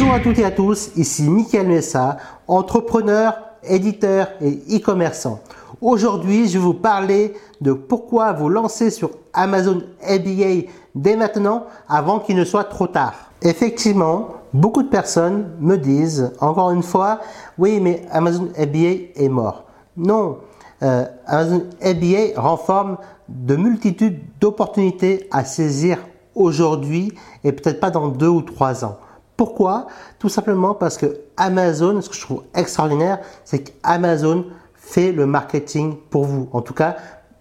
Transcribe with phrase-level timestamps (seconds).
[0.00, 2.16] Bonjour à toutes et à tous, ici Mickaël Messa,
[2.48, 5.40] entrepreneur, éditeur et e-commerçant.
[5.82, 12.18] Aujourd'hui, je vais vous parler de pourquoi vous lancer sur Amazon FBA dès maintenant avant
[12.18, 13.12] qu'il ne soit trop tard.
[13.42, 17.20] Effectivement, beaucoup de personnes me disent, encore une fois,
[17.58, 19.64] oui, mais Amazon FBA est mort.
[19.98, 20.38] Non,
[20.82, 22.96] euh, Amazon FBA renforme
[23.28, 25.98] de multitudes d'opportunités à saisir
[26.34, 27.12] aujourd'hui
[27.44, 28.96] et peut-être pas dans deux ou trois ans.
[29.40, 29.86] Pourquoi?
[30.18, 34.44] Tout simplement parce que Amazon, ce que je trouve extraordinaire, c'est qu'Amazon
[34.74, 36.50] fait le marketing pour vous.
[36.52, 36.96] En tout cas,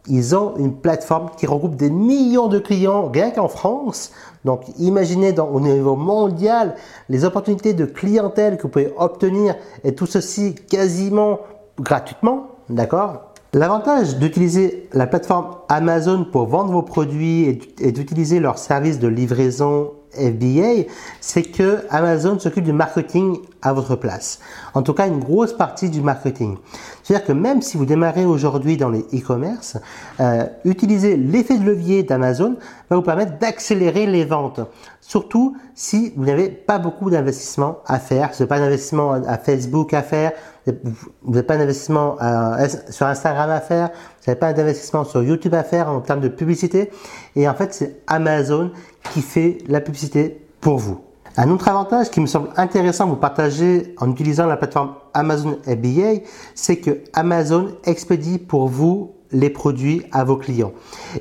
[0.07, 4.13] ils ont une plateforme qui regroupe des millions de clients rien qu'en France.
[4.45, 6.75] Donc imaginez au niveau mondial
[7.09, 11.39] les opportunités de clientèle que vous pouvez obtenir et tout ceci quasiment
[11.81, 12.47] gratuitement.
[12.69, 13.33] D'accord?
[13.51, 19.91] L'avantage d'utiliser la plateforme Amazon pour vendre vos produits et d'utiliser leur service de livraison
[20.13, 20.89] FBA,
[21.21, 24.39] c'est que Amazon s'occupe du marketing à votre place.
[24.73, 26.57] En tout cas, une grosse partie du marketing.
[27.03, 29.77] C'est-à-dire que même si vous démarrez aujourd'hui dans les e-commerce,
[30.19, 32.57] euh, utiliser l'effet de levier d'Amazon
[32.89, 34.61] va vous permettre d'accélérer les ventes.
[35.01, 38.33] Surtout si vous n'avez pas beaucoup d'investissement à faire.
[38.33, 40.33] Ce n'est pas d'investissement à Facebook à faire.
[40.83, 42.17] Vous n'avez pas d'investissement
[42.89, 43.89] sur Instagram à faire.
[43.89, 46.91] Vous n'avez pas d'investissement sur YouTube à faire en termes de publicité.
[47.35, 48.71] Et en fait, c'est Amazon
[49.13, 51.01] qui fait la publicité pour vous.
[51.37, 55.57] Un autre avantage qui me semble intéressant de vous partager en utilisant la plateforme Amazon
[55.63, 56.23] FBA,
[56.55, 60.71] c'est que Amazon expédie pour vous les produits à vos clients.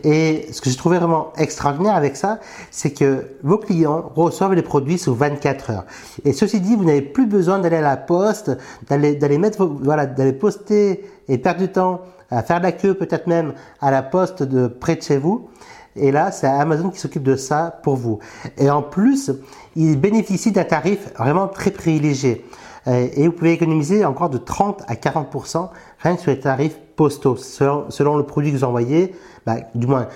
[0.05, 4.63] Et ce que j'ai trouvé vraiment extraordinaire avec ça, c'est que vos clients reçoivent les
[4.63, 5.85] produits sous 24 heures.
[6.25, 8.57] Et ceci dit, vous n'avez plus besoin d'aller à la poste,
[8.89, 12.01] d'aller mettre voilà, d'aller poster et perdre du temps
[12.31, 15.49] à faire la queue peut-être même à la poste de près de chez vous.
[15.97, 18.21] Et là, c'est Amazon qui s'occupe de ça pour vous.
[18.57, 19.33] Et en plus,
[19.75, 22.45] il bénéficie d'un tarif vraiment très privilégié.
[22.87, 28.17] Et vous pouvez économiser encore de 30 à 40% rien que sur les tarifs selon,
[28.17, 29.15] le produit que vous envoyez,
[29.47, 30.09] bah, du moins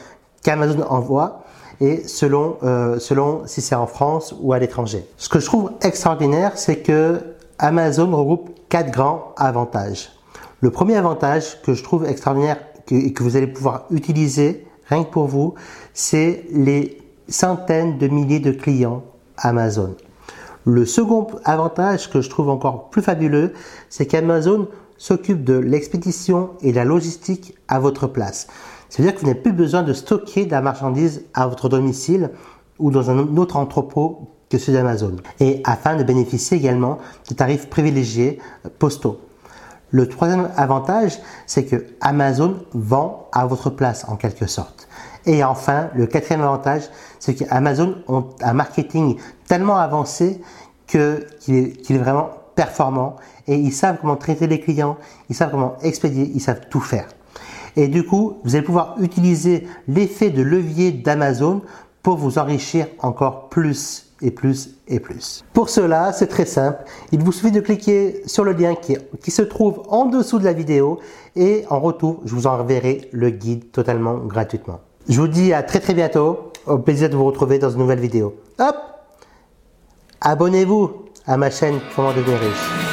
[0.43, 1.45] qu'Amazon envoie,
[1.81, 5.05] et euh, selon si c'est en France ou à l'étranger.
[5.17, 7.21] Ce que je trouve extraordinaire, c'est que
[7.59, 10.11] Amazon regroupe quatre grands avantages.
[10.61, 12.59] Le premier avantage que je trouve extraordinaire
[12.91, 15.55] et que vous allez pouvoir utiliser rien que pour vous,
[15.95, 16.99] c'est les
[17.29, 19.03] centaines de milliers de clients
[19.37, 19.95] Amazon.
[20.65, 23.53] Le second avantage que je trouve encore plus fabuleux,
[23.89, 28.47] c'est qu'Amazon s'occupe de l'expédition et de la logistique à votre place.
[28.89, 32.31] C'est-à-dire que vous n'avez plus besoin de stocker de la marchandise à votre domicile
[32.79, 35.17] ou dans un autre entrepôt que celui d'Amazon.
[35.41, 39.19] Et afin de bénéficier également de tarifs privilégiés euh, postaux.
[39.93, 44.89] Le troisième avantage, c'est que Amazon vend à votre place en quelque sorte.
[45.27, 46.85] Et enfin, le quatrième avantage,
[47.21, 50.41] c'est qu'Amazon ont un marketing tellement avancé
[50.87, 50.99] qu'il,
[51.51, 53.17] est vraiment performant
[53.47, 54.97] et ils savent comment traiter les clients,
[55.29, 57.09] ils savent comment expédier, ils savent tout faire.
[57.77, 61.63] Et du coup, vous allez pouvoir utiliser l'effet de levier d'Amazon
[62.03, 65.45] pour vous enrichir encore plus plus et plus.
[65.53, 66.85] Pour cela, c'est très simple.
[67.11, 70.45] Il vous suffit de cliquer sur le lien qui, qui, se trouve en dessous de
[70.45, 71.01] la vidéo
[71.37, 74.81] et en retour, je vous enverrai le guide totalement gratuitement.
[75.09, 76.53] Je vous dis à très très bientôt.
[76.67, 78.37] Au plaisir de vous retrouver dans une nouvelle vidéo.
[78.61, 78.77] Hop
[80.21, 80.91] Abonnez-vous
[81.27, 82.92] à ma chaîne Comment devenir riche.